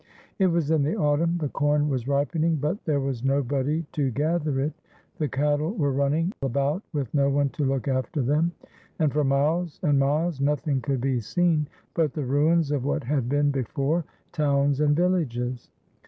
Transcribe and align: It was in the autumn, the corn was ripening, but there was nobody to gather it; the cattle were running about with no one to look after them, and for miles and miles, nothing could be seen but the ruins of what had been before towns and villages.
It 0.39 0.47
was 0.47 0.71
in 0.71 0.81
the 0.81 0.95
autumn, 0.97 1.37
the 1.37 1.49
corn 1.49 1.87
was 1.87 2.07
ripening, 2.07 2.55
but 2.55 2.85
there 2.85 2.99
was 2.99 3.23
nobody 3.23 3.83
to 3.91 4.09
gather 4.09 4.59
it; 4.59 4.73
the 5.19 5.27
cattle 5.27 5.73
were 5.75 5.91
running 5.91 6.33
about 6.41 6.81
with 6.91 7.13
no 7.13 7.29
one 7.29 7.49
to 7.49 7.63
look 7.65 7.87
after 7.87 8.23
them, 8.23 8.51
and 8.97 9.13
for 9.13 9.23
miles 9.23 9.79
and 9.83 9.99
miles, 9.99 10.41
nothing 10.41 10.81
could 10.81 11.01
be 11.01 11.19
seen 11.19 11.67
but 11.93 12.13
the 12.13 12.25
ruins 12.25 12.71
of 12.71 12.83
what 12.83 13.03
had 13.03 13.29
been 13.29 13.51
before 13.51 14.03
towns 14.31 14.79
and 14.79 14.95
villages. 14.95 15.69